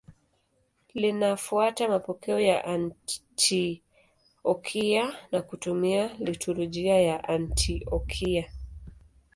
Linafuata 0.93 1.89
mapokeo 1.89 2.39
ya 2.39 2.65
Antiokia 2.65 5.13
na 5.31 5.41
kutumia 5.41 6.13
liturujia 6.19 7.01
ya 7.01 7.23
Antiokia. 7.23 8.51